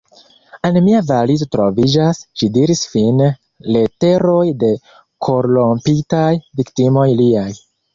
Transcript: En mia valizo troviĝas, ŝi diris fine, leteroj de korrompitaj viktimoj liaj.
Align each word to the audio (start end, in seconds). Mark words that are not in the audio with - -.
En 0.69 0.77
mia 0.85 1.01
valizo 1.09 1.47
troviĝas, 1.55 2.23
ŝi 2.41 2.49
diris 2.57 2.83
fine, 2.95 3.29
leteroj 3.79 4.41
de 4.67 4.75
korrompitaj 5.31 6.29
viktimoj 6.61 7.11
liaj. 7.25 7.51